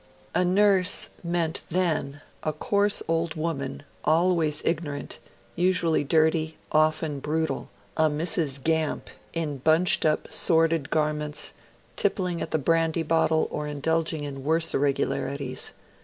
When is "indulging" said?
13.67-14.23